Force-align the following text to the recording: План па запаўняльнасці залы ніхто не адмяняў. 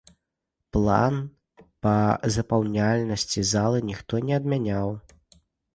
План 0.77 1.19
па 1.87 1.93
запаўняльнасці 2.37 3.47
залы 3.55 3.87
ніхто 3.93 4.27
не 4.31 4.39
адмяняў. 4.41 4.87